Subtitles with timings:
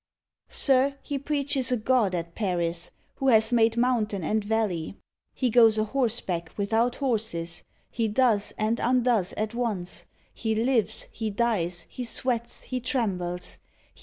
[0.49, 4.95] Sir, he preaches a God at Paris Who has made mountain and valley.
[5.35, 7.61] He goes a horseback without horses.
[7.91, 10.05] He does and undoes at once.
[10.33, 13.59] He lives, he dies, he sweats, he trembles.